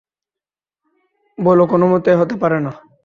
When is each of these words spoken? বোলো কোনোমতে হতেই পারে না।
বোলো 1.37 1.63
কোনোমতে 1.65 2.09
হতেই 2.15 2.37
পারে 2.37 2.59
না। 2.59 2.71